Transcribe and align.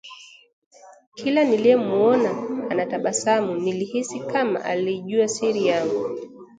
Kila 1.15 1.43
niliyemuona 1.43 2.29
anatabasamu 2.69 3.55
nilihisi 3.55 4.19
kama 4.19 4.63
aliijua 4.65 5.27
siri 5.27 5.67
yangu 5.67 6.19